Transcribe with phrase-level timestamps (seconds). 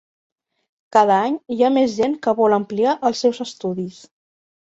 [0.95, 4.01] Cada any hi ha més gent que vol ampliar els seus estudis.